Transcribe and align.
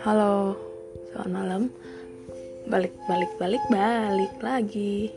Halo, 0.00 0.56
selamat 1.12 1.28
malam. 1.28 1.62
Balik, 2.72 2.96
balik, 3.04 3.36
balik, 3.36 3.60
balik 3.68 4.32
lagi 4.40 5.12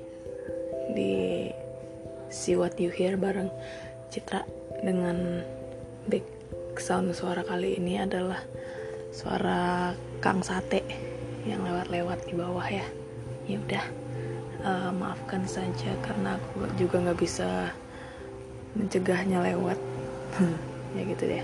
di 0.91 1.47
See 2.27 2.59
What 2.59 2.75
You 2.75 2.91
Hear 2.91 3.15
bareng 3.15 3.47
Citra 4.11 4.43
dengan 4.83 5.39
back 6.11 6.27
sound 6.83 7.15
suara 7.15 7.47
kali 7.47 7.79
ini 7.79 7.95
adalah 7.95 8.43
suara 9.15 9.95
Kang 10.19 10.43
Sate 10.43 10.83
yang 11.47 11.63
lewat-lewat 11.63 12.27
di 12.27 12.35
bawah 12.35 12.67
ya. 12.67 12.83
Ya 13.47 13.63
udah, 13.63 13.85
uh, 14.67 14.91
maafkan 14.91 15.47
saja 15.47 15.95
karena 16.03 16.35
aku 16.35 16.67
juga 16.75 16.99
nggak 16.99 17.19
bisa 17.23 17.71
mencegahnya 18.75 19.47
lewat. 19.47 19.79
ya 20.99 21.07
gitu 21.07 21.23
deh. 21.23 21.43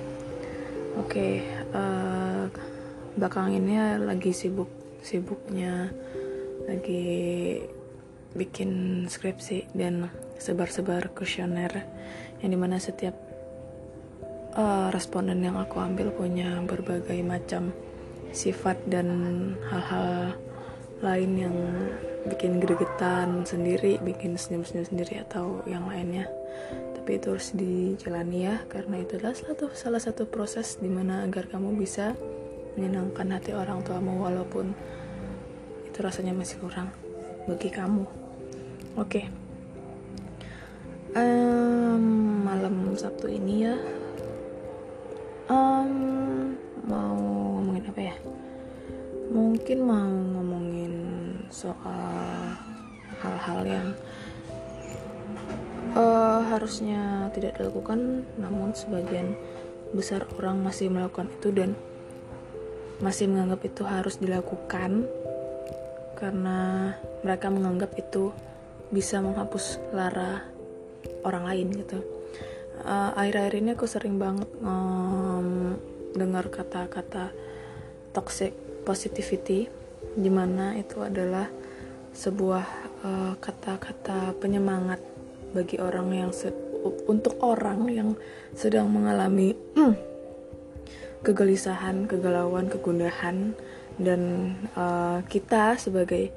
Oke, 1.00 1.08
okay, 1.08 1.34
uh, 1.72 2.39
belakang 3.20 3.52
ini 3.52 4.00
lagi 4.00 4.32
sibuk 4.32 4.72
sibuknya 5.04 5.92
lagi 6.66 7.60
bikin 8.32 9.04
skripsi 9.12 9.76
dan 9.76 10.08
sebar-sebar 10.40 11.12
kuesioner 11.12 11.84
yang 12.40 12.50
di 12.56 12.60
mana 12.60 12.80
setiap 12.80 13.14
uh, 14.56 14.88
responden 14.94 15.44
yang 15.44 15.60
aku 15.60 15.82
ambil 15.84 16.16
punya 16.16 16.62
berbagai 16.64 17.20
macam 17.26 17.76
sifat 18.32 18.78
dan 18.88 19.08
hal-hal 19.68 20.38
lain 21.00 21.32
yang 21.40 21.56
bikin 22.28 22.60
gregetan 22.60 23.48
sendiri, 23.48 23.98
bikin 24.04 24.36
senyum-senyum 24.36 24.86
sendiri 24.86 25.24
atau 25.24 25.64
yang 25.64 25.88
lainnya. 25.88 26.28
Tapi 27.00 27.16
itu 27.16 27.32
harus 27.32 27.56
dijalani 27.56 28.52
ya, 28.52 28.56
karena 28.68 29.00
itu 29.00 29.16
adalah 29.18 29.36
satu, 29.36 29.72
salah 29.72 30.04
satu 30.04 30.28
proses 30.28 30.76
di 30.78 30.92
mana 30.92 31.24
agar 31.24 31.48
kamu 31.48 31.80
bisa 31.80 32.14
menyenangkan 32.80 33.28
hati 33.36 33.52
orang 33.52 33.84
tuamu 33.84 34.24
walaupun 34.24 34.72
itu 35.84 36.00
rasanya 36.00 36.32
masih 36.32 36.64
kurang 36.64 36.88
bagi 37.44 37.68
kamu. 37.68 38.08
Oke. 38.96 39.20
Okay. 39.20 39.26
um, 41.20 42.04
malam 42.48 42.96
Sabtu 42.96 43.28
ini 43.28 43.68
ya. 43.68 43.76
Um, 45.52 46.56
mau 46.88 47.20
ngomongin 47.20 47.84
apa 47.92 48.02
ya? 48.02 48.16
Mungkin 49.28 49.78
mau 49.84 50.08
ngomongin 50.08 50.94
soal 51.52 52.56
hal-hal 53.20 53.60
yang 53.68 53.88
uh, 56.00 56.40
harusnya 56.48 57.28
tidak 57.36 57.60
dilakukan 57.60 58.24
namun 58.40 58.72
sebagian 58.72 59.36
besar 59.92 60.24
orang 60.38 60.62
masih 60.62 60.88
melakukan 60.88 61.28
itu 61.34 61.50
dan 61.52 61.74
masih 63.00 63.32
menganggap 63.32 63.64
itu 63.64 63.84
harus 63.88 64.20
dilakukan 64.20 65.08
karena 66.20 66.92
mereka 67.24 67.48
menganggap 67.48 67.96
itu 67.96 68.36
bisa 68.92 69.24
menghapus 69.24 69.80
lara 69.96 70.44
orang 71.24 71.48
lain 71.48 71.68
gitu. 71.80 72.00
Uh, 72.80 73.12
akhir-akhir 73.16 73.54
ini 73.60 73.70
aku 73.76 73.88
sering 73.88 74.20
banget 74.20 74.48
um, 74.64 75.76
dengar 76.16 76.48
kata-kata 76.48 77.32
toxic 78.16 78.56
positivity, 78.84 79.68
di 80.16 80.32
mana 80.32 80.76
itu 80.76 81.04
adalah 81.04 81.48
sebuah 82.16 82.66
uh, 83.04 83.34
kata-kata 83.38 84.34
penyemangat 84.40 85.00
bagi 85.54 85.78
orang 85.80 86.12
yang 86.12 86.32
untuk 87.06 87.36
orang 87.44 87.88
yang 87.92 88.10
sedang 88.56 88.88
mengalami 88.90 89.54
kegelisahan, 91.24 92.08
kegalauan, 92.08 92.72
kegundahan 92.72 93.54
dan 94.00 94.56
uh, 94.80 95.20
kita 95.28 95.76
sebagai 95.76 96.32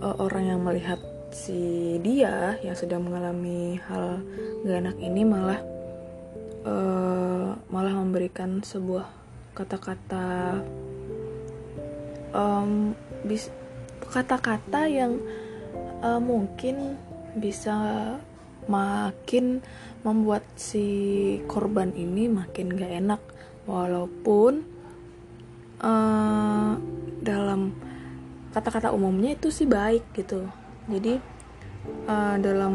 uh, 0.00 0.16
orang 0.16 0.56
yang 0.56 0.60
melihat 0.64 0.96
si 1.34 1.98
dia 2.00 2.56
yang 2.64 2.78
sedang 2.78 3.04
mengalami 3.04 3.76
hal 3.90 4.22
gak 4.64 4.80
enak 4.86 4.96
ini 5.02 5.22
malah 5.26 5.60
uh, 6.64 7.58
malah 7.68 7.94
memberikan 7.98 8.64
sebuah 8.64 9.04
kata-kata 9.52 10.62
um, 12.32 12.96
bis 13.26 13.50
kata-kata 14.08 14.88
yang 14.88 15.20
uh, 16.00 16.22
mungkin 16.22 16.96
bisa 17.34 17.74
makin 18.70 19.60
membuat 20.06 20.46
si 20.56 20.86
korban 21.50 21.92
ini 21.92 22.30
makin 22.30 22.72
gak 22.72 22.94
enak 22.94 23.22
walaupun 23.64 24.64
uh, 25.80 26.72
dalam 27.24 27.72
kata-kata 28.52 28.94
umumnya 28.94 29.34
itu 29.34 29.50
sih 29.50 29.66
baik 29.66 30.04
gitu. 30.14 30.46
Jadi 30.86 31.18
uh, 32.06 32.36
dalam 32.38 32.74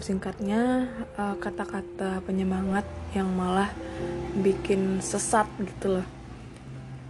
singkatnya 0.00 0.88
eh, 1.18 1.36
kata-kata 1.36 2.22
penyemangat 2.24 2.86
yang 3.12 3.28
malah 3.34 3.68
bikin 4.38 5.02
sesat 5.04 5.44
gitu 5.60 6.00
loh. 6.00 6.06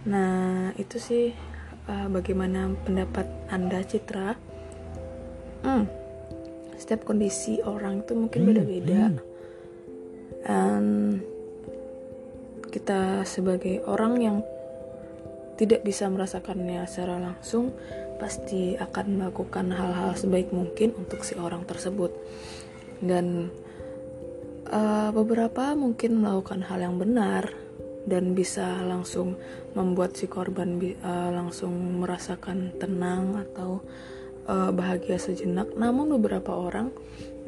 Nah 0.09 0.73
itu 0.75 0.97
sih 0.99 1.31
uh, 1.87 2.07
bagaimana 2.11 2.73
pendapat 2.83 3.29
anda 3.47 3.79
Citra? 3.85 4.35
Hmm, 5.63 5.85
setiap 6.75 7.07
kondisi 7.07 7.61
orang 7.63 8.03
itu 8.03 8.13
mungkin 8.17 8.41
beda-beda. 8.43 9.15
hmm 10.49 11.38
kita 12.69 13.25
sebagai 13.25 13.83
orang 13.85 14.13
yang 14.21 14.37
tidak 15.59 15.83
bisa 15.83 16.07
merasakannya 16.07 16.87
secara 16.87 17.19
langsung 17.19 17.75
pasti 18.15 18.79
akan 18.79 19.19
melakukan 19.19 19.75
hal-hal 19.75 20.15
sebaik 20.15 20.55
mungkin 20.55 20.95
untuk 20.95 21.27
si 21.27 21.35
orang 21.35 21.67
tersebut. 21.67 22.15
Dan 23.03 23.51
uh, 24.71 25.11
beberapa 25.11 25.75
mungkin 25.75 26.23
melakukan 26.23 26.63
hal 26.63 26.79
yang 26.79 26.95
benar 26.95 27.51
dan 28.07 28.31
bisa 28.31 28.79
langsung 28.87 29.35
membuat 29.75 30.15
si 30.15 30.31
korban 30.31 30.79
uh, 31.03 31.29
langsung 31.35 31.75
merasakan 31.99 32.75
tenang 32.79 33.43
atau 33.49 33.83
uh, 34.47 34.71
bahagia 34.71 35.19
sejenak. 35.19 35.75
Namun 35.75 36.15
beberapa 36.15 36.55
orang 36.55 36.95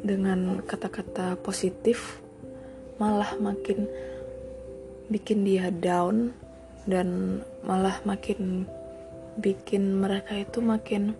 dengan 0.02 0.60
kata-kata 0.60 1.40
positif 1.40 2.20
malah 3.00 3.34
makin 3.40 3.88
bikin 5.12 5.44
dia 5.44 5.68
down 5.68 6.32
dan 6.88 7.40
malah 7.62 8.00
makin 8.08 8.64
bikin 9.38 10.02
mereka 10.02 10.34
itu 10.34 10.58
makin 10.58 11.14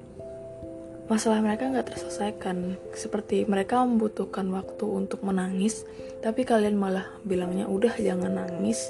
masalah 1.07 1.45
mereka 1.45 1.69
nggak 1.69 1.93
terselesaikan. 1.93 2.81
Seperti 2.97 3.45
mereka 3.45 3.85
membutuhkan 3.85 4.49
waktu 4.49 4.89
untuk 4.89 5.21
menangis 5.23 5.85
tapi 6.25 6.49
kalian 6.49 6.81
malah 6.81 7.05
bilangnya 7.23 7.69
udah 7.69 7.93
jangan 8.01 8.41
nangis. 8.41 8.89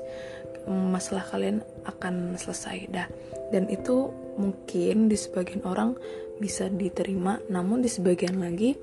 Masalah 0.70 1.26
kalian 1.26 1.58
akan 1.82 2.38
selesai 2.38 2.86
dah. 2.94 3.10
Dan 3.50 3.66
itu 3.66 4.14
mungkin 4.38 5.10
di 5.10 5.18
sebagian 5.18 5.66
orang 5.66 5.98
bisa 6.38 6.70
diterima 6.70 7.38
namun 7.50 7.84
di 7.84 7.90
sebagian 7.90 8.40
lagi 8.40 8.74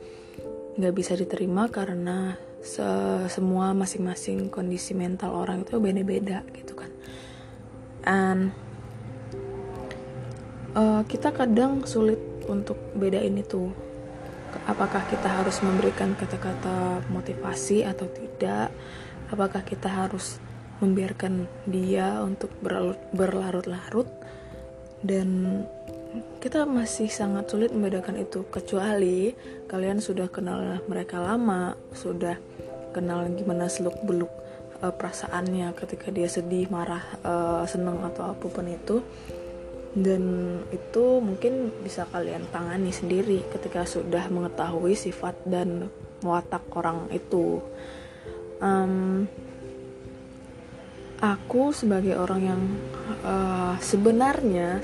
nggak 0.80 0.96
bisa 0.96 1.18
diterima 1.20 1.68
karena 1.68 2.40
se 2.60 2.84
semua 3.32 3.72
masing-masing 3.72 4.52
kondisi 4.52 4.92
mental 4.92 5.32
orang 5.32 5.64
itu 5.64 5.80
beda-beda 5.80 6.44
gitu 6.52 6.76
kan. 6.76 6.92
And 8.04 8.52
uh, 10.76 11.02
kita 11.08 11.32
kadang 11.32 11.88
sulit 11.88 12.20
untuk 12.50 12.78
bedain 12.98 13.38
itu. 13.40 13.72
Apakah 14.66 15.06
kita 15.06 15.30
harus 15.30 15.62
memberikan 15.62 16.18
kata-kata 16.18 17.06
motivasi 17.14 17.86
atau 17.86 18.10
tidak? 18.10 18.74
Apakah 19.30 19.62
kita 19.62 19.86
harus 19.86 20.42
membiarkan 20.82 21.46
dia 21.70 22.18
untuk 22.26 22.50
berlarut-larut? 23.14 24.10
Dan 25.06 25.62
kita 26.42 26.66
masih 26.66 27.06
sangat 27.12 27.52
sulit 27.52 27.70
membedakan 27.70 28.18
itu 28.18 28.42
kecuali 28.50 29.30
kalian 29.70 30.02
sudah 30.02 30.26
kenal 30.32 30.82
mereka 30.90 31.22
lama 31.22 31.78
sudah 31.94 32.34
kenal 32.90 33.30
gimana 33.38 33.70
seluk 33.70 34.02
beluk 34.02 34.32
uh, 34.82 34.94
perasaannya 34.94 35.76
ketika 35.78 36.10
dia 36.10 36.26
sedih 36.26 36.68
marah 36.72 37.04
uh, 37.22 37.64
seneng 37.70 38.02
atau 38.04 38.34
apa 38.34 38.46
pun 38.50 38.66
itu. 38.68 39.04
Dan 39.90 40.22
itu 40.70 41.18
mungkin 41.18 41.74
bisa 41.82 42.06
kalian 42.14 42.46
tangani 42.54 42.94
sendiri 42.94 43.42
ketika 43.50 43.90
sudah 43.90 44.30
mengetahui 44.30 44.94
sifat 44.94 45.34
dan 45.50 45.90
watak 46.22 46.62
orang 46.78 47.10
itu. 47.10 47.58
Um, 48.62 49.26
aku 51.18 51.74
sebagai 51.74 52.22
orang 52.22 52.42
yang 52.46 52.62
uh, 53.26 53.76
sebenarnya 53.82 54.78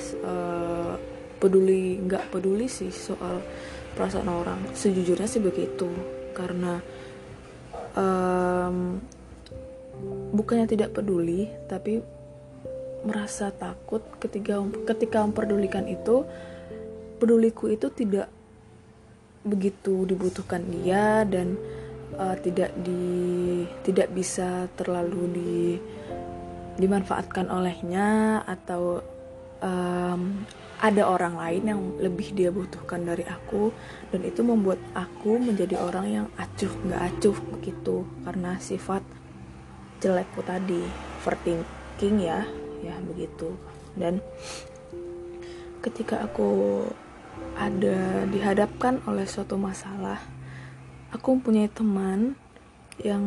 peduli 1.45 2.01
nggak 2.01 2.33
peduli 2.33 2.65
sih 2.65 2.89
soal 2.89 3.45
perasaan 3.93 4.25
orang. 4.25 4.73
Sejujurnya 4.73 5.29
sih 5.29 5.39
begitu 5.39 5.85
karena 6.33 6.81
um, 7.93 8.97
bukannya 10.35 10.67
tidak 10.67 10.91
peduli 10.97 11.47
tapi 11.69 12.03
merasa 13.05 13.53
takut 13.53 14.01
ketika 14.17 14.59
ketika 14.89 15.21
memperdulikan 15.21 15.85
itu 15.85 16.25
peduliku 17.21 17.69
itu 17.69 17.87
tidak 17.93 18.27
begitu 19.45 20.09
dibutuhkan 20.09 20.65
dia 20.65 21.21
dan 21.23 21.53
uh, 22.17 22.33
tidak 22.41 22.73
di 22.81 23.63
tidak 23.85 24.09
bisa 24.11 24.65
terlalu 24.73 25.23
di 25.31 25.55
dimanfaatkan 26.75 27.47
olehnya 27.47 28.41
atau 28.43 28.99
um, 29.63 30.43
ada 30.83 31.07
orang 31.07 31.39
lain 31.39 31.63
yang 31.63 31.81
lebih 31.99 32.35
dia 32.35 32.51
butuhkan 32.51 33.07
dari 33.07 33.23
aku 33.23 33.71
dan 34.11 34.27
itu 34.27 34.43
membuat 34.43 34.79
aku 34.91 35.39
menjadi 35.39 35.79
orang 35.79 36.07
yang 36.07 36.27
acuh 36.35 36.71
nggak 36.83 37.01
acuh 37.15 37.37
begitu 37.55 38.03
karena 38.27 38.59
sifat 38.59 39.01
jelekku 40.03 40.43
tadi 40.43 40.83
overthinking 41.23 42.17
ya 42.21 42.43
ya 42.83 42.95
begitu. 43.01 43.55
Dan 43.95 44.19
ketika 45.79 46.27
aku 46.27 46.83
ada 47.55 48.27
dihadapkan 48.27 48.99
oleh 49.07 49.23
suatu 49.23 49.55
masalah 49.55 50.19
aku 51.15 51.39
mempunyai 51.39 51.71
teman 51.71 52.35
yang 52.99 53.23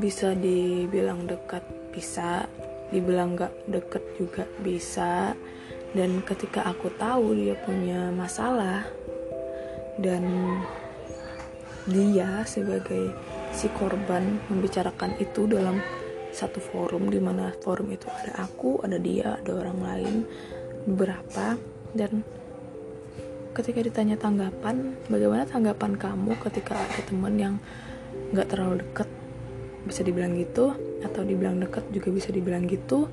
bisa 0.00 0.32
dibilang 0.32 1.28
dekat 1.28 1.62
bisa 1.92 2.48
dibilang 2.94 3.34
gak 3.34 3.50
deket 3.66 4.04
juga 4.14 4.46
bisa. 4.62 5.34
Dan 5.94 6.22
ketika 6.22 6.66
aku 6.66 6.90
tahu 6.94 7.34
dia 7.38 7.54
punya 7.58 8.10
masalah 8.10 8.82
dan 9.98 10.26
dia 11.86 12.42
sebagai 12.46 13.14
si 13.54 13.70
korban 13.70 14.42
membicarakan 14.50 15.14
itu 15.22 15.46
dalam 15.46 15.78
satu 16.34 16.58
forum 16.58 17.06
di 17.06 17.22
mana 17.22 17.54
forum 17.62 17.94
itu 17.94 18.10
ada 18.10 18.42
aku, 18.42 18.82
ada 18.82 18.98
dia, 18.98 19.38
ada 19.38 19.50
orang 19.54 19.78
lain 19.78 20.14
beberapa. 20.90 21.54
Dan 21.94 22.26
ketika 23.54 23.78
ditanya 23.78 24.18
tanggapan, 24.18 24.98
bagaimana 25.06 25.46
tanggapan 25.46 25.94
kamu 25.94 26.34
ketika 26.42 26.74
ada 26.74 27.00
teman 27.06 27.34
yang 27.38 27.54
nggak 28.34 28.50
terlalu 28.50 28.82
deket 28.82 29.06
bisa 29.84 30.00
dibilang 30.00 30.34
gitu 30.36 30.72
atau 31.04 31.22
dibilang 31.22 31.60
dekat 31.60 31.84
juga 31.92 32.08
bisa 32.10 32.32
dibilang 32.32 32.64
gitu 32.64 33.08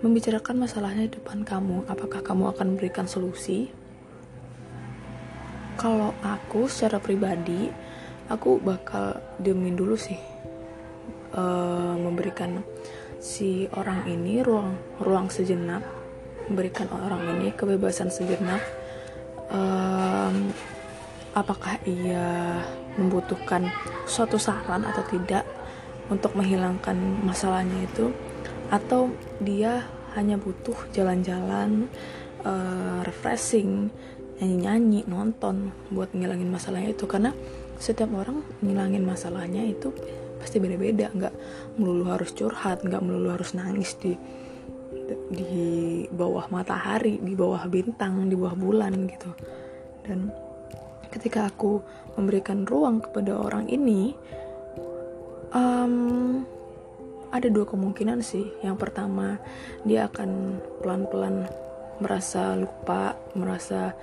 membicarakan 0.00 0.64
masalahnya 0.64 1.08
di 1.08 1.20
depan 1.20 1.44
kamu 1.44 1.84
apakah 1.84 2.24
kamu 2.24 2.56
akan 2.56 2.66
memberikan 2.76 3.04
solusi? 3.04 3.68
Kalau 5.76 6.16
aku 6.24 6.68
secara 6.68 7.00
pribadi 7.00 7.68
aku 8.32 8.60
bakal 8.60 9.20
diemin 9.36 9.76
dulu 9.76 9.96
sih 9.96 10.16
uh, 11.36 11.96
memberikan 11.96 12.64
si 13.20 13.68
orang 13.76 14.08
ini 14.08 14.40
ruang 14.40 14.76
ruang 15.00 15.28
sejenak 15.28 15.84
memberikan 16.48 16.88
orang 16.88 17.36
ini 17.36 17.52
kebebasan 17.52 18.08
sejenak 18.08 18.60
apakah 21.34 21.78
ia 21.86 22.62
membutuhkan 23.00 23.72
suatu 24.04 24.36
saran 24.36 24.84
atau 24.84 25.00
tidak 25.08 25.48
untuk 26.12 26.36
menghilangkan 26.36 27.24
masalahnya 27.24 27.88
itu 27.88 28.12
atau 28.68 29.08
dia 29.40 29.88
hanya 30.14 30.36
butuh 30.36 30.76
jalan-jalan 30.92 31.86
uh, 32.42 33.00
refreshing 33.06 33.88
nyanyi-nyanyi 34.40 35.04
nonton 35.06 35.70
buat 35.92 36.10
ngilangin 36.16 36.50
masalahnya 36.50 36.92
itu. 36.92 37.04
Karena 37.06 37.30
setiap 37.76 38.10
orang 38.12 38.42
ngilangin 38.64 39.04
masalahnya 39.06 39.62
itu 39.64 39.94
pasti 40.40 40.58
beda-beda. 40.58 41.12
Nggak 41.12 41.34
melulu 41.78 42.10
harus 42.10 42.34
curhat 42.34 42.82
nggak 42.82 43.02
melulu 43.04 43.36
harus 43.36 43.54
nangis 43.54 43.94
di 44.00 44.16
di 45.30 46.06
bawah 46.10 46.46
matahari 46.50 47.18
di 47.18 47.34
bawah 47.34 47.66
bintang 47.66 48.26
di 48.26 48.34
bawah 48.34 48.56
bulan 48.58 48.94
gitu. 49.06 49.30
Dan 50.06 50.49
ketika 51.10 51.50
aku 51.50 51.82
memberikan 52.14 52.64
ruang 52.64 53.02
kepada 53.02 53.36
orang 53.36 53.66
ini 53.66 54.14
um, 55.54 56.42
ada 57.30 57.46
dua 57.46 57.66
kemungkinan 57.66 58.22
sih. 58.22 58.50
Yang 58.62 58.76
pertama 58.86 59.38
dia 59.86 60.10
akan 60.10 60.58
pelan-pelan 60.82 61.46
merasa 62.00 62.56
lupa 62.58 63.14
merasa 63.36 63.94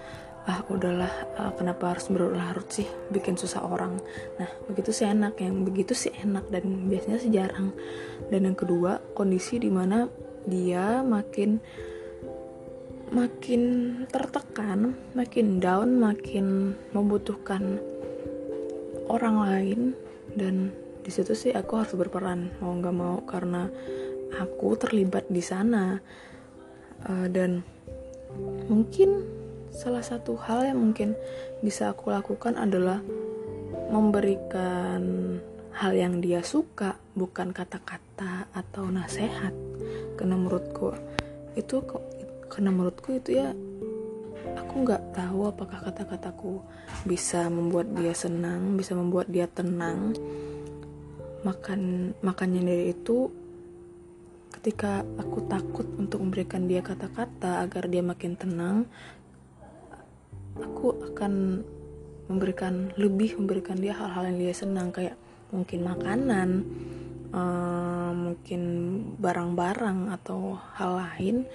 ah 0.47 0.63
udahlah 0.71 1.11
uh, 1.35 1.51
kenapa 1.59 1.91
harus 1.91 2.07
berlarut 2.07 2.67
sih? 2.71 2.87
Bikin 3.11 3.35
susah 3.35 3.67
orang. 3.67 3.99
Nah 4.39 4.47
begitu 4.71 4.95
sih 4.95 5.07
enak. 5.07 5.35
Yang 5.43 5.55
begitu 5.67 5.93
sih 5.95 6.13
enak 6.23 6.47
dan 6.47 6.87
biasanya 6.87 7.19
sih 7.19 7.31
jarang. 7.31 7.75
Dan 8.31 8.47
yang 8.47 8.55
kedua 8.55 9.03
kondisi 9.11 9.59
di 9.59 9.67
mana 9.67 10.07
dia 10.47 11.03
makin 11.03 11.59
makin 13.11 13.61
tertekan, 14.11 14.95
makin 15.15 15.63
down, 15.63 15.99
makin 15.99 16.75
membutuhkan 16.91 17.79
orang 19.07 19.37
lain. 19.39 19.79
Dan 20.35 20.71
di 21.01 21.11
situ 21.11 21.33
sih 21.33 21.51
aku 21.55 21.79
harus 21.79 21.95
berperan 21.95 22.51
mau 22.59 22.75
nggak 22.75 22.95
mau 22.95 23.23
karena 23.23 23.71
aku 24.35 24.75
terlibat 24.75 25.27
di 25.31 25.41
sana. 25.41 25.97
Uh, 27.07 27.29
dan 27.29 27.63
mungkin 28.67 29.23
salah 29.71 30.01
satu 30.01 30.35
hal 30.35 30.67
yang 30.67 30.79
mungkin 30.81 31.13
bisa 31.61 31.93
aku 31.93 32.09
lakukan 32.11 32.57
adalah 32.57 32.99
memberikan 33.87 35.37
hal 35.77 35.93
yang 35.93 36.19
dia 36.19 36.41
suka 36.41 36.97
bukan 37.13 37.53
kata-kata 37.53 38.49
atau 38.51 38.89
nasihat 38.89 39.53
karena 40.17 40.33
menurutku 40.33 40.97
itu 41.53 41.85
karena 42.47 42.69
menurutku 42.73 43.15
itu 43.15 43.39
ya 43.39 43.51
aku 44.57 44.73
nggak 44.87 45.13
tahu 45.13 45.47
apakah 45.47 45.79
kata-kataku 45.83 46.63
bisa 47.03 47.47
membuat 47.51 47.91
dia 47.93 48.13
senang 48.15 48.75
bisa 48.79 48.95
membuat 48.97 49.27
dia 49.29 49.47
tenang. 49.47 50.15
Makan 51.45 52.11
makannya 52.25 52.65
dari 52.65 52.85
itu 52.91 53.29
ketika 54.57 55.05
aku 55.21 55.45
takut 55.47 55.85
untuk 55.95 56.19
memberikan 56.19 56.65
dia 56.65 56.81
kata-kata 56.81 57.61
agar 57.63 57.87
dia 57.87 58.01
makin 58.01 58.33
tenang 58.35 58.89
aku 60.57 60.97
akan 61.13 61.61
memberikan 62.27 62.91
lebih 62.99 63.39
memberikan 63.39 63.79
dia 63.79 63.95
hal-hal 63.95 64.27
yang 64.33 64.39
dia 64.49 64.53
senang 64.57 64.91
kayak 64.91 65.15
mungkin 65.53 65.87
makanan 65.87 66.49
uh, 67.31 68.11
mungkin 68.11 68.61
barang-barang 69.15 70.11
atau 70.19 70.59
hal 70.75 70.99
lain 70.99 71.47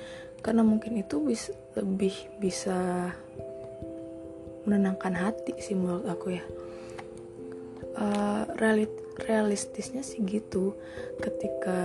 karena 0.43 0.67
mungkin 0.67 0.99
itu 0.99 1.23
bisa 1.23 1.55
lebih 1.79 2.13
bisa 2.43 3.09
menenangkan 4.67 5.15
hati 5.15 5.55
sih 5.63 5.79
menurut 5.79 6.07
aku 6.11 6.37
ya. 6.37 6.45
Uh, 7.93 8.49
realit 8.59 8.91
realistisnya 9.25 10.03
sih 10.03 10.21
gitu. 10.27 10.75
Ketika 11.23 11.79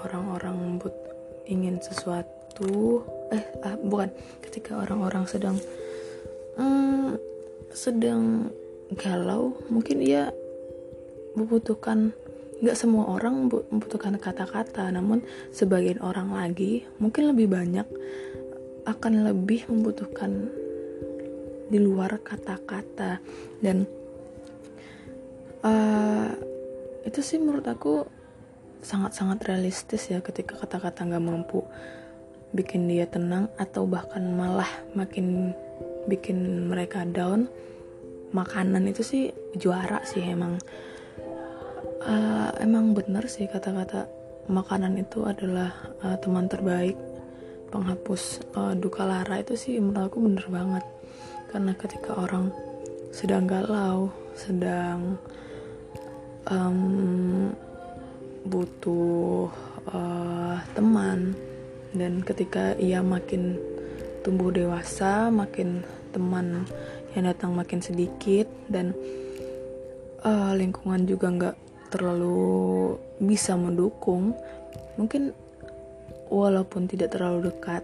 orang-orang 0.00 0.80
but 0.80 0.96
ingin 1.44 1.78
sesuatu 1.84 3.04
eh 3.28 3.44
uh, 3.64 3.76
bukan. 3.84 4.08
Ketika 4.40 4.80
orang-orang 4.80 5.28
sedang 5.28 5.56
um, 6.56 7.20
sedang 7.76 8.48
galau 8.96 9.52
mungkin 9.68 10.00
ia 10.00 10.32
membutuhkan 11.36 12.16
nggak 12.58 12.74
semua 12.74 13.06
orang 13.14 13.46
membutuhkan 13.46 14.18
kata-kata 14.18 14.90
namun 14.90 15.22
sebagian 15.54 16.02
orang 16.02 16.34
lagi 16.34 16.82
mungkin 16.98 17.30
lebih 17.30 17.46
banyak 17.46 17.86
akan 18.88 19.28
lebih 19.28 19.68
membutuhkan 19.68 20.48
di 21.68 21.78
luar 21.78 22.16
kata-kata. 22.24 23.20
Dan 23.60 23.84
uh, 25.60 26.32
itu 27.04 27.20
sih 27.20 27.36
menurut 27.36 27.68
aku 27.68 28.08
sangat-sangat 28.80 29.44
realistis 29.44 30.08
ya 30.08 30.24
ketika 30.24 30.56
kata-kata 30.56 31.04
nggak 31.04 31.24
mampu 31.24 31.60
bikin 32.56 32.88
dia 32.88 33.04
tenang 33.04 33.52
atau 33.60 33.84
bahkan 33.84 34.24
malah 34.32 34.68
makin 34.96 35.52
bikin 36.08 36.72
mereka 36.72 37.04
down. 37.04 37.46
Makanan 38.28 38.88
itu 38.88 39.00
sih 39.04 39.24
juara 39.56 40.04
sih 40.04 40.20
emang 40.20 40.60
uh, 42.04 42.50
emang 42.62 42.94
bener 42.94 43.26
sih 43.26 43.46
kata-kata 43.48 44.06
makanan 44.48 44.98
itu 44.98 45.24
adalah 45.24 45.74
uh, 46.02 46.16
teman 46.18 46.46
terbaik 46.46 46.96
penghapus 47.68 48.42
uh, 48.56 48.74
duka 48.74 49.04
lara. 49.04 49.40
Itu 49.40 49.54
sih 49.54 49.78
menurut 49.78 50.10
aku 50.12 50.18
bener 50.22 50.46
banget. 50.48 50.84
Karena 51.48 51.72
ketika 51.76 52.12
orang 52.18 52.52
sedang 53.08 53.48
galau 53.48 54.12
sedang 54.36 55.16
um, 56.46 57.50
butuh 58.46 59.50
uh, 59.90 60.56
teman 60.76 61.34
dan 61.96 62.22
ketika 62.22 62.76
ia 62.78 63.02
makin 63.02 63.58
tumbuh 64.22 64.52
dewasa 64.52 65.32
makin 65.32 65.82
teman 66.12 66.68
yang 67.16 67.26
datang 67.26 67.56
makin 67.56 67.80
sedikit 67.82 68.46
dan 68.68 68.92
uh, 70.22 70.52
lingkungan 70.54 71.08
juga 71.08 71.26
nggak 71.32 71.56
terlalu 71.88 72.96
bisa 73.18 73.56
mendukung 73.56 74.36
mungkin 75.00 75.32
walaupun 76.28 76.84
tidak 76.84 77.16
terlalu 77.16 77.48
dekat 77.48 77.82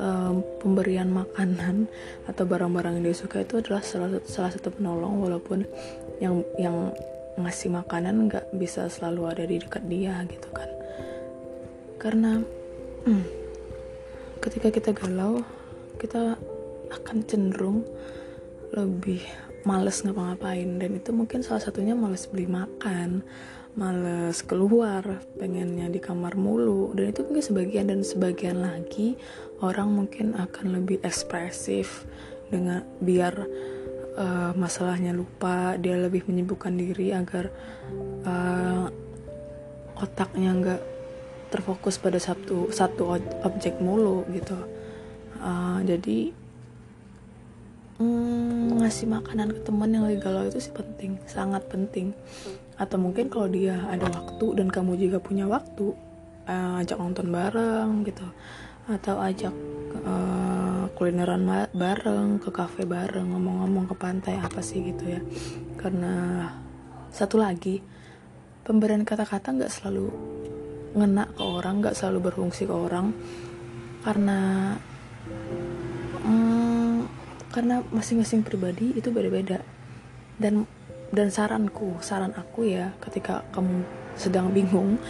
um, 0.00 0.40
pemberian 0.60 1.08
makanan 1.12 1.88
atau 2.30 2.44
barang-barang 2.48 3.00
yang 3.00 3.04
dia 3.12 3.16
suka 3.16 3.44
itu 3.44 3.60
adalah 3.60 3.82
salah 3.84 4.08
satu, 4.12 4.26
salah 4.28 4.50
satu 4.52 4.68
penolong 4.72 5.22
walaupun 5.22 5.64
yang 6.20 6.40
yang 6.56 6.92
ngasih 7.36 7.68
makanan 7.68 8.32
nggak 8.32 8.48
bisa 8.56 8.88
selalu 8.88 9.28
ada 9.28 9.44
di 9.44 9.60
dekat 9.60 9.84
dia 9.84 10.24
gitu 10.24 10.48
kan. 10.56 10.68
Karena 12.00 12.40
hmm, 13.04 13.24
ketika 14.40 14.72
kita 14.72 14.90
galau 14.96 15.44
kita 16.00 16.36
akan 16.92 17.16
cenderung 17.28 17.84
lebih 18.72 19.20
males 19.66 20.06
ngapa-ngapain. 20.06 20.78
Dan 20.78 20.96
itu 20.96 21.10
mungkin 21.10 21.42
salah 21.42 21.60
satunya 21.60 21.98
males 21.98 22.30
beli 22.30 22.46
makan 22.46 23.26
males 23.76 24.40
keluar 24.40 25.04
pengennya 25.36 25.92
di 25.92 26.00
kamar 26.00 26.38
mulu. 26.38 26.96
Dan 26.96 27.12
itu 27.12 27.26
mungkin 27.28 27.44
sebagian 27.44 27.86
dan 27.92 28.00
sebagian 28.00 28.64
lagi 28.64 29.20
orang 29.60 29.92
mungkin 29.92 30.32
akan 30.32 30.80
lebih 30.80 31.04
ekspresif 31.04 32.08
dengan 32.48 32.86
biar 33.04 33.34
uh, 34.16 34.52
masalahnya 34.56 35.12
lupa 35.12 35.76
dia 35.76 35.98
lebih 36.00 36.24
menyibukkan 36.24 36.72
diri 36.72 37.12
agar 37.12 37.52
uh, 38.24 38.88
otaknya 40.00 40.50
nggak 40.56 40.82
terfokus 41.52 42.00
pada 42.00 42.16
satu 42.16 42.72
satu 42.72 43.20
objek 43.44 43.76
mulu 43.78 44.24
gitu. 44.32 44.56
Uh, 45.36 45.84
jadi 45.84 46.32
mm, 48.00 48.80
ngasih 48.80 49.08
makanan 49.08 49.52
ke 49.56 49.60
teman 49.64 49.92
yang 49.92 50.04
lagi 50.04 50.20
galau 50.20 50.44
itu 50.44 50.60
sih 50.60 50.74
penting 50.74 51.16
sangat 51.24 51.64
penting. 51.68 52.12
Atau 52.76 53.00
mungkin 53.00 53.32
kalau 53.32 53.48
dia 53.48 53.80
ada 53.88 54.04
waktu 54.12 54.46
dan 54.56 54.68
kamu 54.68 55.00
juga 55.00 55.18
punya 55.20 55.48
waktu 55.48 55.96
uh, 56.48 56.80
ajak 56.80 56.96
nonton 57.00 57.32
bareng 57.32 58.04
gitu. 58.04 58.26
Atau 58.86 59.18
ajak 59.18 59.54
uh, 60.04 60.86
kulineran 60.94 61.68
bareng 61.74 62.38
ke 62.38 62.50
kafe 62.52 62.84
bareng 62.84 63.32
ngomong-ngomong 63.32 63.90
ke 63.90 63.94
pantai 63.96 64.36
apa 64.38 64.60
sih 64.60 64.84
gitu 64.84 65.04
ya. 65.08 65.20
Karena 65.80 66.46
satu 67.10 67.40
lagi 67.40 67.80
pemberian 68.62 69.08
kata-kata 69.08 69.56
nggak 69.56 69.72
selalu 69.72 70.12
ngena 70.96 71.28
ke 71.32 71.44
orang 71.44 71.80
nggak 71.80 71.96
selalu 71.96 72.28
berfungsi 72.30 72.68
ke 72.68 72.74
orang. 72.76 73.10
Karena 74.04 74.70
hmm, 76.22 76.65
karena 77.56 77.80
masing-masing 77.88 78.44
pribadi 78.44 78.92
itu 78.92 79.08
beda-beda. 79.08 79.64
Dan 80.36 80.68
dan 81.08 81.32
saranku 81.32 81.96
saran 82.04 82.36
aku 82.36 82.68
ya 82.68 82.92
ketika 83.00 83.40
kamu 83.56 83.86
sedang 84.18 84.52
bingung 84.52 85.00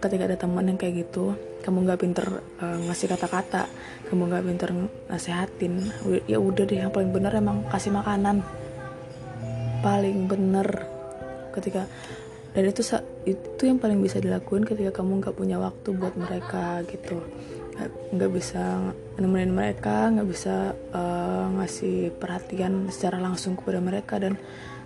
ketika 0.00 0.26
ada 0.26 0.36
teman 0.36 0.66
yang 0.66 0.76
kayak 0.80 1.06
gitu 1.06 1.36
kamu 1.60 1.84
nggak 1.84 2.00
pinter 2.00 2.26
uh, 2.60 2.78
ngasih 2.88 3.06
kata-kata 3.08 3.68
kamu 4.08 4.32
nggak 4.32 4.44
pinter 4.48 4.70
nasehatin 5.12 5.92
ya 6.24 6.40
udah 6.40 6.64
deh 6.64 6.80
yang 6.80 6.92
paling 6.92 7.12
bener 7.12 7.32
emang 7.36 7.64
kasih 7.72 7.92
makanan. 7.94 8.44
Paling 9.80 10.28
bener 10.28 10.68
ketika 11.56 11.88
dan 12.50 12.64
itu 12.66 12.82
itu 13.26 13.62
yang 13.62 13.78
paling 13.78 14.02
bisa 14.02 14.18
dilakuin 14.18 14.66
ketika 14.66 15.02
kamu 15.02 15.22
nggak 15.22 15.36
punya 15.38 15.56
waktu 15.62 15.88
buat 15.94 16.14
mereka 16.18 16.82
gitu. 16.90 17.22
Nggak 18.10 18.30
bisa 18.34 18.92
nemenin 19.16 19.54
mereka 19.54 20.10
nggak 20.10 20.28
bisa 20.28 20.74
uh, 20.90 21.46
ngasih 21.56 22.10
perhatian 22.18 22.90
secara 22.90 23.22
langsung 23.22 23.54
kepada 23.54 23.78
mereka. 23.78 24.18
Dan 24.18 24.34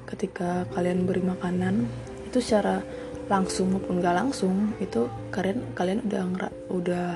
ketika 0.05 0.69
kalian 0.77 1.09
beri 1.09 1.25
makanan 1.25 1.89
itu 2.29 2.39
secara 2.45 2.85
langsung 3.25 3.73
maupun 3.73 4.05
gak 4.05 4.21
langsung 4.21 4.77
itu 4.85 5.09
kalian 5.33 5.65
kalian 5.73 6.05
udah 6.05 6.23
udah 6.69 7.09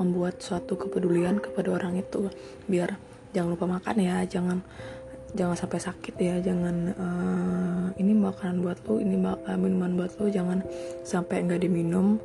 membuat 0.00 0.40
suatu 0.40 0.80
kepedulian 0.80 1.36
kepada 1.36 1.76
orang 1.76 2.00
itu. 2.00 2.32
Biar 2.64 2.96
jangan 3.36 3.52
lupa 3.52 3.66
makan 3.68 3.96
ya 4.00 4.24
jangan 4.24 4.64
jangan 5.36 5.56
sampai 5.56 5.80
sakit 5.80 6.14
ya 6.16 6.34
jangan 6.40 6.76
uh, 6.96 7.86
ini 8.00 8.16
makanan 8.16 8.64
buat 8.64 8.80
lo 8.88 8.96
ini 8.96 9.20
uh, 9.20 9.58
minuman 9.60 9.98
buat 9.98 10.16
lo 10.16 10.32
jangan 10.32 10.64
sampai 11.04 11.44
nggak 11.44 11.68
diminum 11.68 12.16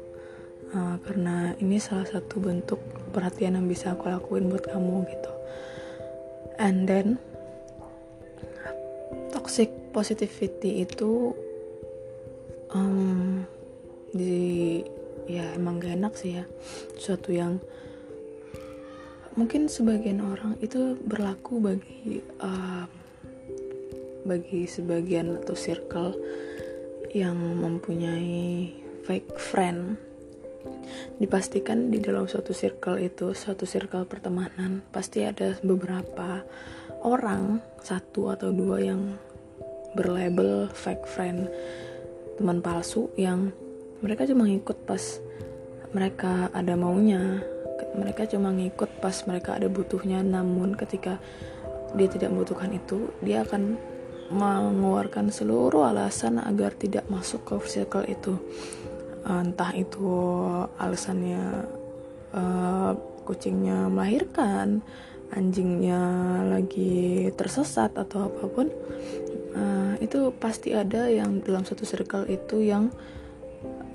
uh, 0.72 0.96
karena 1.04 1.52
ini 1.60 1.78
salah 1.78 2.08
satu 2.08 2.40
bentuk 2.40 2.80
perhatian 3.12 3.60
yang 3.60 3.68
bisa 3.68 3.94
aku 3.94 4.10
lakuin 4.10 4.50
buat 4.50 4.66
kamu 4.66 5.06
gitu. 5.08 5.32
And 6.58 6.86
then 6.86 7.18
toxic 9.34 9.70
positivity 9.94 10.86
itu 10.86 11.34
um, 12.74 13.46
di 14.14 14.82
ya 15.26 15.56
emang 15.56 15.80
gak 15.80 15.98
enak 15.98 16.14
sih 16.20 16.38
ya 16.42 16.46
suatu 17.00 17.32
yang 17.32 17.58
mungkin 19.34 19.66
sebagian 19.66 20.22
orang 20.22 20.58
itu 20.62 20.98
berlaku 21.04 21.58
bagi 21.58 22.22
uh, 22.42 22.86
bagi 24.24 24.64
sebagian 24.70 25.44
atau 25.44 25.56
circle 25.58 26.16
yang 27.12 27.36
mempunyai 27.38 28.72
fake 29.04 29.36
friend. 29.38 30.00
Dipastikan 31.20 31.92
di 31.92 32.00
dalam 32.00 32.26
suatu 32.26 32.56
circle 32.56 33.04
itu 33.04 33.36
suatu 33.36 33.68
circle 33.68 34.08
pertemanan 34.08 34.80
pasti 34.96 35.28
ada 35.28 35.60
beberapa 35.60 36.42
orang 37.04 37.60
satu 37.84 38.32
atau 38.32 38.56
dua 38.56 38.80
yang 38.80 39.20
berlabel 39.94 40.72
fake 40.72 41.06
friend 41.06 41.52
teman 42.40 42.64
palsu 42.64 43.14
yang 43.14 43.54
mereka 44.02 44.26
cuma 44.26 44.50
ngikut 44.50 44.90
pas 44.90 45.22
mereka 45.94 46.50
ada 46.50 46.74
maunya 46.74 47.46
mereka 47.94 48.26
cuma 48.30 48.50
ngikut 48.54 49.02
pas 49.02 49.16
mereka 49.30 49.58
ada 49.58 49.70
butuhnya. 49.70 50.22
Namun 50.22 50.78
ketika 50.78 51.18
dia 51.94 52.10
tidak 52.10 52.34
membutuhkan 52.34 52.74
itu 52.74 53.14
dia 53.22 53.46
akan 53.46 53.78
mengeluarkan 54.34 55.30
seluruh 55.30 55.86
alasan 55.94 56.42
agar 56.42 56.74
tidak 56.74 57.06
masuk 57.08 57.46
ke 57.46 57.56
circle 57.70 58.06
itu. 58.10 58.38
Entah 59.24 59.72
itu 59.78 60.10
alasannya 60.82 61.70
uh, 62.36 62.92
kucingnya 63.24 63.88
melahirkan 63.88 64.84
anjingnya 65.34 66.02
lagi 66.46 67.32
tersesat 67.34 67.98
atau 67.98 68.30
apa 68.30 68.44
pun 68.52 68.68
uh, 69.58 69.94
itu 69.98 70.30
pasti 70.38 70.76
ada 70.76 71.10
yang 71.10 71.42
dalam 71.42 71.66
satu 71.66 71.88
circle 71.88 72.30
itu 72.30 72.62
yang 72.62 72.94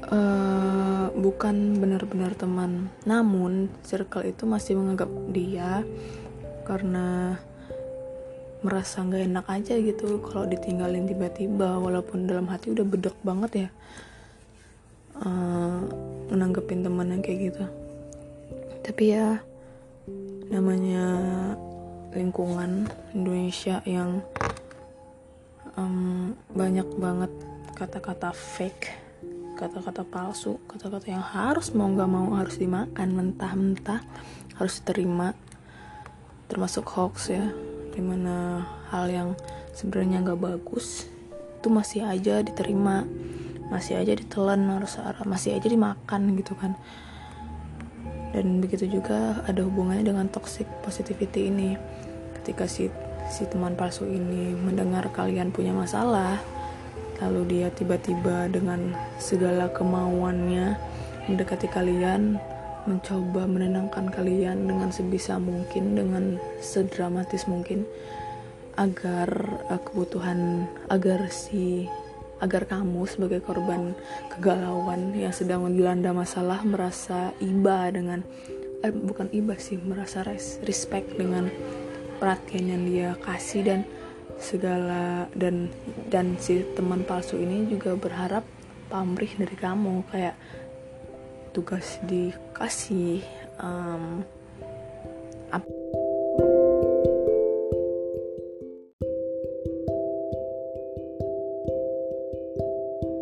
uh, 0.07 1.11
bukan 1.19 1.83
benar-benar 1.83 2.39
teman. 2.39 2.93
Namun 3.03 3.73
circle 3.83 4.31
itu 4.31 4.47
masih 4.47 4.79
menganggap 4.79 5.11
dia 5.35 5.83
karena 6.63 7.39
merasa 8.59 9.07
nggak 9.07 9.23
enak 9.31 9.47
aja 9.47 9.75
gitu 9.79 10.19
kalau 10.19 10.45
ditinggalin 10.51 11.07
tiba-tiba 11.07 11.79
walaupun 11.79 12.27
dalam 12.27 12.51
hati 12.51 12.75
udah 12.75 12.83
bedek 12.83 13.15
banget 13.23 13.51
ya 13.55 13.69
uh, 15.23 15.87
menanggapin 16.27 16.83
teman 16.83 17.15
yang 17.15 17.23
kayak 17.23 17.55
gitu. 17.55 17.65
Tapi 18.83 19.05
ya 19.15 19.39
namanya 20.51 21.07
lingkungan 22.11 22.89
Indonesia 23.15 23.79
yang 23.87 24.25
um, 25.79 26.35
banyak 26.51 26.89
banget 26.99 27.31
kata-kata 27.79 28.35
fake 28.35 29.08
kata-kata 29.59 30.07
palsu 30.07 30.63
kata-kata 30.71 31.11
yang 31.11 31.25
harus 31.25 31.75
mau 31.75 31.91
nggak 31.91 32.07
mau 32.07 32.39
harus 32.39 32.63
dimakan 32.63 33.09
mentah-mentah 33.11 34.07
harus 34.55 34.79
diterima. 34.79 35.35
Termasuk 36.47 36.87
hoax 36.95 37.35
ya 37.35 37.51
di 37.91 37.99
mana 37.99 38.63
hal 38.95 39.11
yang 39.11 39.29
sebenarnya 39.75 40.23
nggak 40.23 40.39
bagus 40.39 41.11
itu 41.59 41.67
masih 41.67 42.07
aja 42.07 42.39
diterima 42.39 43.03
masih 43.69 43.99
aja 44.01 44.15
ditelan 44.17 44.65
harus 44.71 44.97
masih 45.27 45.59
aja 45.59 45.67
dimakan 45.69 46.39
gitu 46.39 46.55
kan. 46.57 46.79
Dan 48.33 48.63
begitu 48.63 48.89
juga 48.89 49.43
ada 49.45 49.61
hubungannya 49.65 50.05
dengan 50.07 50.31
toxic 50.31 50.65
positivity 50.81 51.51
ini. 51.53 51.77
Ketika 52.41 52.65
si 52.65 52.89
si 53.29 53.45
teman 53.45 53.77
palsu 53.77 54.09
ini 54.09 54.57
mendengar 54.57 55.13
kalian 55.13 55.53
punya 55.53 55.77
masalah 55.77 56.41
lalu 57.19 57.59
dia 57.59 57.69
tiba-tiba 57.75 58.47
dengan 58.51 58.95
segala 59.19 59.71
kemauannya 59.75 60.79
mendekati 61.27 61.67
kalian 61.69 62.39
mencoba 62.89 63.45
menenangkan 63.45 64.09
kalian 64.09 64.65
dengan 64.65 64.89
sebisa 64.89 65.37
mungkin 65.37 65.93
dengan 65.93 66.41
sedramatis 66.63 67.45
mungkin 67.45 67.85
agar 68.79 69.29
uh, 69.69 69.81
kebutuhan 69.83 70.71
agar 70.89 71.29
si 71.29 71.85
agar 72.39 72.71
kamu 72.71 73.03
sebagai 73.11 73.43
korban 73.43 73.99
kegalauan 74.31 75.11
yang 75.13 75.35
sedang 75.35 75.67
dilanda 75.75 76.15
masalah 76.15 76.63
merasa 76.63 77.35
iba 77.43 77.91
dengan 77.91 78.23
eh, 78.87 78.95
bukan 78.95 79.27
iba 79.35 79.59
sih 79.59 79.75
merasa 79.83 80.23
res, 80.23 80.63
respect 80.63 81.19
dengan 81.19 81.51
perhatian 82.23 82.67
yang 82.71 82.83
dia 82.87 83.11
kasih 83.27 83.63
dan 83.67 83.81
segala 84.39 85.27
dan 85.35 85.67
dan 86.07 86.39
si 86.39 86.63
teman 86.79 87.03
palsu 87.03 87.37
ini 87.37 87.67
juga 87.67 87.99
berharap 87.99 88.47
pamrih 88.89 89.35
dari 89.35 89.57
kamu 89.59 90.07
kayak 90.09 90.39
tugas 91.53 91.99
dikasih 92.07 93.21
um, 93.59 94.23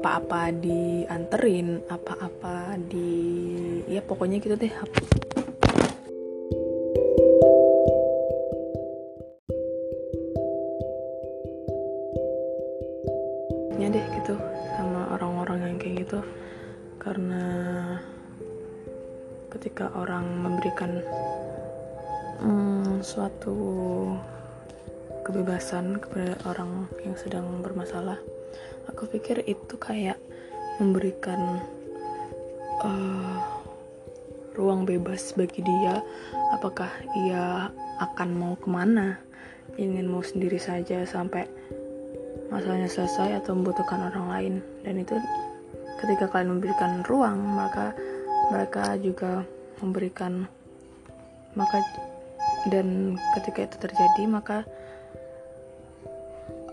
apa-apa 0.07 0.55
dianterin 0.55 1.83
apa-apa 1.91 2.79
di 2.87 3.11
ya 3.91 4.05
pokoknya 4.05 4.39
gitu 4.39 4.55
deh 4.55 4.73
ketika 19.67 19.91
orang 19.99 20.47
memberikan 20.47 21.03
hmm, 22.39 23.03
suatu 23.03 23.59
kebebasan 25.27 25.99
kepada 25.99 26.39
orang 26.47 26.87
yang 27.03 27.19
sedang 27.19 27.67
bermasalah 27.67 28.15
aku 28.87 29.11
pikir 29.11 29.43
itu 29.43 29.75
kayak 29.75 30.23
memberikan 30.79 31.59
uh, 32.87 33.43
ruang 34.55 34.87
bebas 34.87 35.35
bagi 35.35 35.67
dia 35.67 35.99
apakah 36.55 36.95
ia 37.27 37.67
akan 37.99 38.39
mau 38.39 38.55
ke 38.55 38.71
mana 38.71 39.19
ingin 39.83 40.07
mau 40.07 40.23
sendiri 40.23 40.63
saja 40.63 41.03
sampai 41.03 41.43
masalahnya 42.55 42.87
selesai 42.87 43.43
atau 43.43 43.59
membutuhkan 43.59 44.15
orang 44.15 44.27
lain. 44.31 44.55
Dan 44.87 45.03
itu 45.03 45.19
ketika 45.99 46.31
kalian 46.31 46.55
memberikan 46.55 47.03
ruang 47.11 47.43
maka 47.43 47.91
mereka 48.55 48.95
juga 49.03 49.43
memberikan 49.81 50.49
maka 51.57 51.81
dan 52.69 53.17
ketika 53.39 53.65
itu 53.65 53.77
terjadi 53.81 54.23
maka 54.29 54.67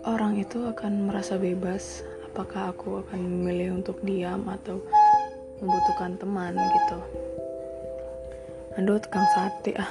orang 0.04 0.36
itu 0.36 0.68
akan 0.68 1.08
merasa 1.08 1.40
bebas. 1.40 2.04
Apakah 2.28 2.74
aku 2.74 3.06
akan 3.06 3.20
memilih 3.22 3.78
untuk 3.78 4.02
diam 4.02 4.42
atau 4.50 4.82
membutuhkan 5.62 6.18
teman 6.18 6.54
gitu? 6.58 6.98
Aduh 8.74 8.98
tukang 8.98 9.24
sate 9.32 9.72
ah. 9.78 9.90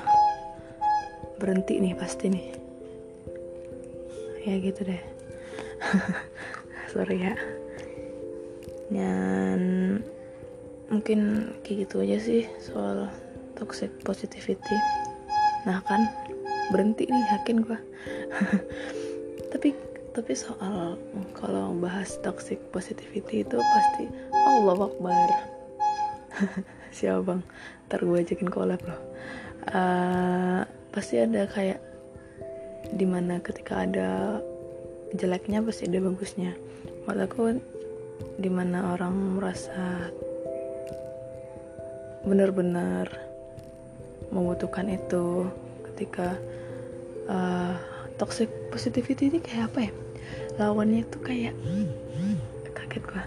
Berhenti 1.40 1.80
nih 1.80 1.96
pasti 1.96 2.28
nih. 2.30 2.46
Ya 4.44 4.60
gitu 4.60 4.84
deh. 4.84 5.02
Sorry 6.94 7.18
ya. 7.32 7.36
Dan 8.92 9.60
mungkin 10.94 11.50
kayak 11.66 11.90
gitu 11.90 12.06
aja 12.06 12.18
sih 12.22 12.44
soal 12.62 13.10
toxic 13.58 13.90
positivity. 14.06 14.78
Nah 15.66 15.82
kan 15.90 16.06
berhenti 16.70 17.10
nih 17.10 17.24
yakin 17.34 17.66
gua. 17.66 17.82
Tapi 19.54 19.74
tapi 20.14 20.38
soal 20.38 20.94
kalau 21.34 21.74
bahas 21.74 22.22
toxic 22.22 22.62
positivity 22.70 23.42
itu 23.42 23.58
pasti 23.58 24.06
Allah 24.46 24.78
Akbar. 24.86 25.30
Siapa 26.96 27.26
bang? 27.26 27.42
Ntar 27.90 28.00
gue 28.06 28.18
ajakin 28.22 28.50
collab 28.54 28.82
loh. 28.86 29.02
Uh, 29.74 30.62
pasti 30.94 31.18
ada 31.18 31.50
kayak 31.50 31.82
di 32.94 33.10
mana 33.10 33.42
ketika 33.42 33.90
ada 33.90 34.38
jeleknya 35.18 35.66
pasti 35.66 35.90
ada 35.90 36.06
bagusnya. 36.06 36.54
Menurut 37.10 37.22
aku 37.26 37.42
di 38.38 38.50
mana 38.54 38.94
orang 38.94 39.42
merasa 39.42 40.14
benar-benar 42.24 43.12
membutuhkan 44.32 44.90
itu 44.90 45.48
ketika 45.92 46.40
uh, 47.30 47.76
toxic 48.16 48.50
positivity 48.72 49.30
ini 49.30 49.40
kayak 49.44 49.70
apa 49.72 49.80
ya? 49.88 49.92
Lawannya 50.58 51.04
tuh 51.10 51.22
kayak 51.22 51.56
kaget 52.74 53.04
gua. 53.06 53.24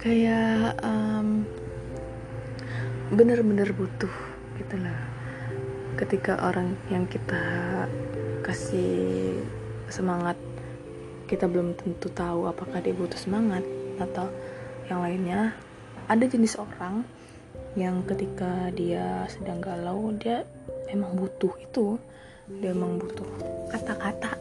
Kayak 0.00 0.78
um, 0.80 1.44
bener-bener 3.12 3.70
butuh 3.74 4.12
gitu 4.56 4.76
lah. 4.80 5.00
Ketika 5.96 6.38
orang 6.44 6.76
yang 6.92 7.08
kita 7.08 7.42
kasih 8.44 9.34
semangat 9.90 10.38
kita 11.26 11.50
belum 11.50 11.74
tentu 11.74 12.06
tahu 12.14 12.46
apakah 12.46 12.78
dia 12.78 12.94
butuh 12.94 13.18
semangat 13.18 13.66
atau 13.98 14.30
yang 14.86 15.02
lainnya. 15.02 15.50
Ada 16.06 16.30
jenis 16.30 16.54
orang 16.54 17.02
yang 17.76 18.00
ketika 18.08 18.72
dia 18.72 19.28
sedang 19.28 19.60
galau 19.60 20.08
dia 20.16 20.48
emang 20.88 21.12
butuh 21.12 21.52
itu. 21.60 22.00
Dia 22.48 22.72
emang 22.72 22.96
butuh 22.96 23.28
kata-kata. 23.68 24.32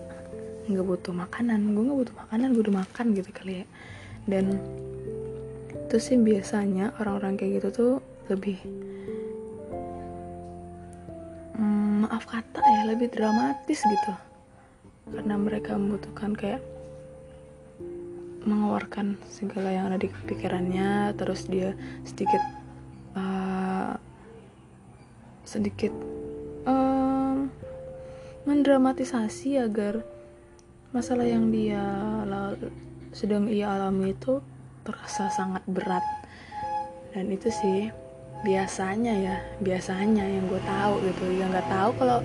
Nggak 0.72 0.86
butuh 0.88 1.14
makanan. 1.14 1.76
Gue 1.76 1.84
nggak 1.84 2.00
butuh 2.08 2.16
makanan 2.16 2.48
gue 2.56 2.64
udah 2.64 2.78
makan 2.88 3.06
gitu 3.12 3.30
kali 3.36 3.54
ya. 3.62 3.66
Dan 4.26 4.46
itu 5.76 5.98
sih 6.00 6.18
biasanya 6.18 6.96
orang-orang 6.98 7.36
kayak 7.36 7.62
gitu 7.62 7.70
tuh 7.70 7.94
lebih 8.32 8.58
mm, 11.60 12.08
maaf 12.08 12.24
kata 12.24 12.64
ya 12.64 12.82
lebih 12.88 13.12
dramatis 13.12 13.84
gitu. 13.84 14.14
Karena 15.12 15.36
mereka 15.36 15.76
membutuhkan 15.76 16.34
kayak 16.34 16.64
mengeluarkan 18.46 19.18
segala 19.28 19.74
yang 19.74 19.90
ada 19.90 19.98
di 19.98 20.08
pikirannya 20.30 21.18
terus 21.18 21.50
dia 21.50 21.74
sedikit 22.06 22.40
sedikit 25.46 25.94
um, 26.66 27.48
mendramatisasi 28.50 29.62
agar 29.62 30.02
masalah 30.92 31.26
yang 31.26 31.54
dia 31.54 31.82
sedang 33.16 33.48
ia 33.48 33.72
alami 33.72 34.12
itu 34.12 34.44
terasa 34.84 35.32
sangat 35.32 35.64
berat. 35.66 36.04
Dan 37.16 37.32
itu 37.32 37.48
sih 37.48 37.88
biasanya 38.44 39.14
ya 39.16 39.36
biasanya 39.64 40.28
yang 40.28 40.46
gue 40.52 40.62
tahu 40.62 40.94
gitu. 41.08 41.26
Yang 41.40 41.50
nggak 41.56 41.70
tahu 41.72 41.92
kalau 41.96 42.20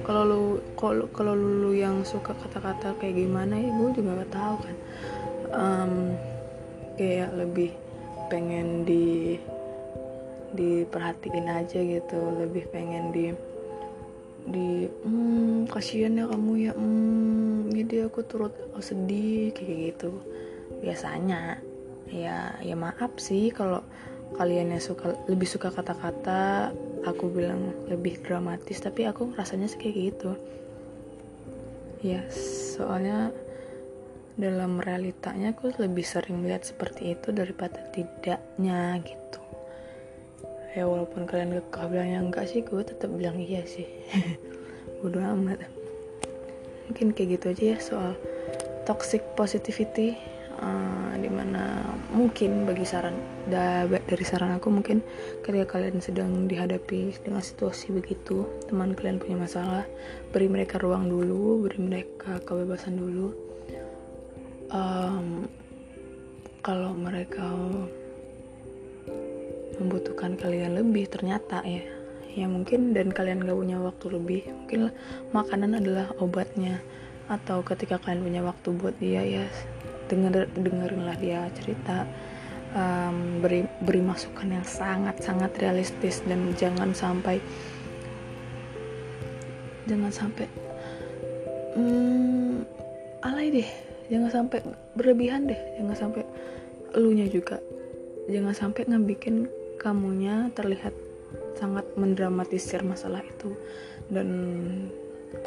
kalau 0.00 0.22
lu 0.24 0.42
kalau 0.74 1.04
kalau 1.12 1.34
lu 1.36 1.76
yang 1.76 2.02
suka 2.02 2.32
kata-kata 2.32 2.96
kayak 2.98 3.20
gimana 3.20 3.54
ya 3.60 3.68
gue 3.68 3.90
juga 3.92 4.10
nggak 4.16 4.32
tahu 4.32 4.56
kan. 4.64 4.76
Um, 5.50 5.92
kayak 6.96 7.30
lebih 7.36 7.70
pengen 8.32 8.86
di 8.88 9.36
diperhatiin 10.54 11.48
aja 11.50 11.78
gitu. 11.78 12.18
Lebih 12.18 12.64
pengen 12.70 13.14
di 13.14 13.26
di 14.50 14.88
hmm, 14.88 15.68
kasihan 15.68 16.16
ya 16.16 16.24
kamu 16.24 16.52
ya 16.64 16.72
hmm, 16.72 17.70
jadi 17.76 18.08
aku 18.08 18.24
turut 18.24 18.54
sedih 18.80 19.52
kayak 19.52 19.94
gitu. 19.94 20.10
Biasanya 20.80 21.60
ya 22.10 22.56
ya 22.64 22.74
maaf 22.74 23.14
sih 23.20 23.52
kalau 23.52 23.84
kalian 24.34 24.74
yang 24.74 24.82
suka 24.82 25.14
lebih 25.28 25.46
suka 25.46 25.70
kata-kata 25.70 26.72
aku 27.04 27.30
bilang 27.30 27.74
lebih 27.86 28.18
dramatis 28.24 28.80
tapi 28.80 29.04
aku 29.06 29.30
rasanya 29.36 29.68
sih 29.68 29.78
kayak 29.78 29.96
gitu. 30.14 30.32
Ya 32.00 32.24
soalnya 32.32 33.28
dalam 34.40 34.80
realitanya 34.80 35.52
aku 35.52 35.68
lebih 35.76 36.00
sering 36.00 36.40
melihat 36.40 36.64
seperti 36.64 37.12
itu 37.12 37.28
daripada 37.28 37.76
tidaknya 37.92 38.96
gitu 39.04 39.49
ya 40.74 40.86
walaupun 40.86 41.26
kalian 41.26 41.58
gak 41.70 41.90
bilangnya 41.90 42.22
enggak 42.22 42.46
sih 42.46 42.62
gue 42.62 42.82
tetap 42.82 43.10
bilang 43.10 43.38
iya 43.38 43.66
sih. 43.66 43.86
Bodo 45.02 45.18
amat. 45.18 45.58
Mungkin 46.90 47.14
kayak 47.14 47.38
gitu 47.38 47.44
aja 47.54 47.64
ya 47.74 47.78
soal 47.78 48.12
toxic 48.86 49.22
positivity 49.38 50.18
uh, 50.58 51.14
di 51.18 51.30
mana 51.30 51.84
mungkin 52.10 52.66
bagi 52.66 52.82
saran 52.82 53.14
da, 53.46 53.86
dari 53.86 54.24
saran 54.26 54.58
aku 54.58 54.68
mungkin 54.70 54.98
ketika 55.46 55.78
kalian 55.78 56.02
sedang 56.02 56.50
dihadapi 56.50 57.14
dengan 57.22 57.38
situasi 57.38 57.94
begitu 57.94 58.46
teman 58.66 58.98
kalian 58.98 59.22
punya 59.22 59.38
masalah 59.38 59.84
beri 60.34 60.50
mereka 60.50 60.82
ruang 60.82 61.06
dulu 61.06 61.66
beri 61.66 61.78
mereka 61.78 62.42
kebebasan 62.42 62.98
dulu. 62.98 63.30
Um, 64.70 65.50
kalau 66.62 66.94
mereka 66.94 67.42
membutuhkan 69.80 70.36
kalian 70.36 70.76
lebih 70.76 71.08
ternyata 71.08 71.64
ya. 71.64 71.82
Ya 72.30 72.46
mungkin 72.46 72.94
dan 72.94 73.10
kalian 73.10 73.42
gak 73.42 73.58
punya 73.58 73.82
waktu 73.82 74.06
lebih 74.14 74.42
mungkin 74.46 74.94
makanan 75.34 75.80
adalah 75.80 76.12
obatnya. 76.22 76.78
Atau 77.26 77.64
ketika 77.66 77.98
kalian 77.98 78.22
punya 78.22 78.42
waktu 78.44 78.68
buat 78.76 78.94
dia 79.00 79.24
ya 79.24 79.44
denger 80.10 80.50
dengerinlah 80.58 81.16
dia 81.22 81.46
cerita 81.54 82.02
um, 82.74 83.38
beri 83.38 83.62
beri 83.82 84.02
masukan 84.02 84.50
yang 84.50 84.66
sangat 84.66 85.22
sangat 85.22 85.54
realistis 85.62 86.22
dan 86.26 86.50
jangan 86.58 86.90
sampai 86.90 87.38
jangan 89.86 90.10
sampai 90.10 90.46
um, 91.74 92.62
alay 93.26 93.50
deh. 93.50 93.68
Jangan 94.10 94.30
sampai 94.30 94.58
berlebihan 94.98 95.46
deh. 95.46 95.60
Jangan 95.78 95.96
sampai 95.96 96.22
elunya 96.98 97.30
juga. 97.30 97.62
Jangan 98.26 98.54
sampai 98.54 98.82
ngebikin 98.90 99.46
kamunya 99.80 100.52
terlihat 100.52 100.92
sangat 101.56 101.88
mendramatisir 101.96 102.84
masalah 102.84 103.24
itu. 103.24 103.56
Dan 104.12 104.28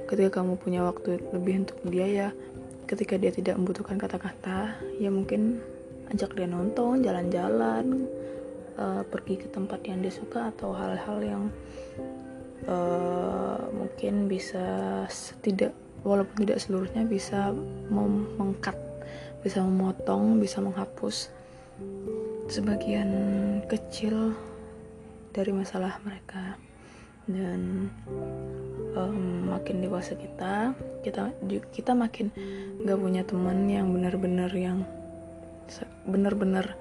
ketika 0.10 0.41
kamu 0.41 0.58
punya 0.58 0.82
waktu 0.82 1.22
lebih 1.30 1.67
untuk 1.67 1.80
dia 1.86 2.08
ya 2.08 2.30
ketika 2.88 3.15
dia 3.15 3.32
tidak 3.32 3.56
membutuhkan 3.60 4.00
kata-kata 4.00 4.76
ya 5.00 5.10
mungkin 5.12 5.60
ajak 6.12 6.36
dia 6.36 6.48
nonton 6.48 7.04
jalan-jalan 7.04 8.08
uh, 8.78 9.02
pergi 9.08 9.43
ke 9.43 9.48
tempat 9.52 9.82
yang 9.88 10.04
dia 10.04 10.13
suka 10.13 10.52
atau 10.52 10.76
hal-hal 10.76 11.17
yang 11.24 11.43
uh, 12.67 13.60
mungkin 13.72 14.28
bisa 14.28 15.08
tidak 15.41 15.72
walaupun 16.04 16.43
tidak 16.43 16.60
seluruhnya 16.60 17.08
bisa 17.08 17.56
mengkat 18.38 18.76
bisa 19.43 19.63
memotong 19.63 20.39
bisa 20.39 20.60
menghapus 20.60 21.32
sebagian 22.54 23.10
kecil 23.66 24.38
dari 25.34 25.50
masalah 25.50 25.98
mereka. 26.06 26.54
Dan 27.26 27.89
um, 28.94 29.50
makin 29.50 29.82
dewasa 29.82 30.13
kita 30.13 30.78
kita 31.02 31.34
kita 31.74 31.92
makin 31.98 32.30
nggak 32.84 33.00
punya 33.00 33.24
teman 33.26 33.66
yang 33.66 33.89
benar-benar 33.89 34.52
yang 34.54 34.86
benar-benar 36.06 36.76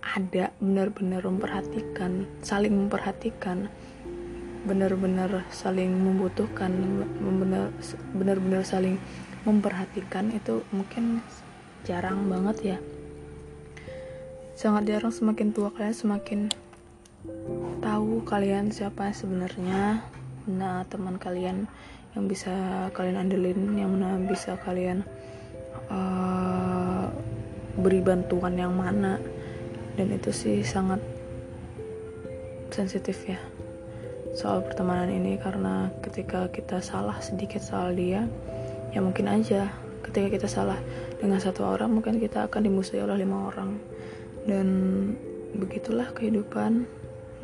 ada 0.00 0.48
benar-benar 0.64 1.22
memperhatikan 1.28 2.24
saling 2.40 2.72
memperhatikan 2.72 3.68
benar-benar 4.64 5.44
saling 5.52 5.92
membutuhkan 5.92 6.72
benar-benar 8.16 8.64
saling 8.64 8.96
memperhatikan 9.44 10.32
itu 10.32 10.64
mungkin 10.72 11.20
jarang 11.84 12.26
banget 12.32 12.56
ya 12.74 12.78
sangat 14.56 14.88
jarang 14.88 15.12
semakin 15.12 15.52
tua 15.52 15.68
kalian 15.70 15.92
semakin 15.92 16.40
tahu 17.84 18.24
kalian 18.24 18.72
siapa 18.72 19.12
sebenarnya 19.12 20.00
nah 20.48 20.82
teman 20.88 21.20
kalian 21.20 21.68
yang 22.16 22.24
bisa 22.24 22.88
kalian 22.96 23.28
andelin 23.28 23.76
yang 23.76 23.92
mana 23.92 24.16
bisa 24.24 24.56
kalian 24.64 25.04
uh, 25.92 27.12
beri 27.76 28.00
bantuan 28.00 28.56
yang 28.56 28.72
mana. 28.72 29.20
Dan 29.96 30.12
itu 30.12 30.32
sih 30.32 30.60
sangat 30.60 31.00
sensitif 32.72 33.20
ya 33.28 33.40
soal 34.32 34.64
pertemanan 34.64 35.12
ini. 35.12 35.36
Karena 35.36 35.92
ketika 36.00 36.48
kita 36.48 36.80
salah 36.80 37.20
sedikit 37.20 37.60
soal 37.60 37.92
dia 37.92 38.24
ya 38.96 39.04
mungkin 39.04 39.28
aja. 39.28 39.68
Ketika 40.00 40.32
kita 40.32 40.48
salah 40.48 40.78
dengan 41.20 41.42
satu 41.42 41.66
orang 41.66 42.00
mungkin 42.00 42.16
kita 42.16 42.46
akan 42.48 42.64
dimusuhi 42.64 43.02
oleh 43.02 43.20
lima 43.20 43.50
orang 43.50 43.76
dan 44.46 44.66
begitulah 45.58 46.08
kehidupan. 46.14 46.86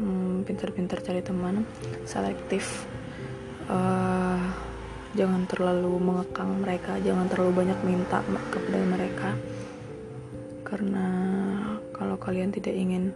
Hmm, 0.01 0.43
pintar-pintar 0.49 1.05
cari 1.05 1.21
teman 1.21 1.69
selektif. 2.09 2.89
Uh, 3.69 4.41
jangan 5.13 5.45
terlalu 5.45 6.01
mengekang 6.01 6.65
mereka 6.65 6.97
jangan 7.05 7.29
terlalu 7.29 7.63
banyak 7.67 7.79
minta 7.85 8.25
kepada 8.25 8.81
mereka. 8.89 9.31
Karena 10.65 11.07
kalau 11.93 12.17
kalian 12.17 12.49
tidak 12.49 12.73
ingin 12.73 13.13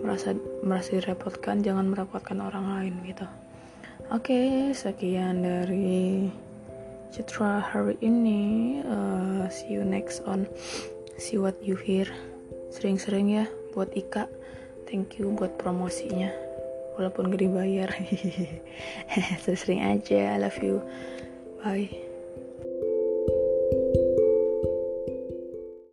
merasa 0.00 0.32
merasa 0.64 0.96
direpotkan 0.96 1.60
jangan 1.60 1.92
merepotkan 1.92 2.40
orang 2.40 2.64
lain 2.72 2.94
gitu. 3.04 3.28
Oke 4.10 4.32
okay, 4.32 4.48
sekian 4.72 5.44
dari 5.44 6.32
Citra 7.12 7.60
hari 7.60 8.00
ini. 8.00 8.80
Uh, 8.80 9.44
see 9.52 9.76
you 9.76 9.84
next 9.84 10.24
on 10.24 10.48
see 11.20 11.36
what 11.36 11.58
you 11.60 11.76
hear 11.76 12.08
sering-sering 12.70 13.28
ya 13.30 13.44
buat 13.74 13.92
Ika. 13.94 14.26
Thank 14.86 15.22
you 15.22 15.30
buat 15.34 15.54
promosinya. 15.54 16.30
Walaupun 16.98 17.30
gak 17.30 17.42
dibayar. 17.42 17.90
Sering-sering 19.42 19.82
aja 19.86 20.34
I 20.34 20.38
love 20.42 20.58
you. 20.58 20.82
Bye 21.62 22.09